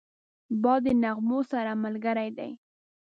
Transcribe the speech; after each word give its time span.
باد 0.63 0.81
د 0.85 0.87
نغمو 1.03 1.39
سره 1.51 1.71
ملګری 1.83 2.29
دی 2.37 2.51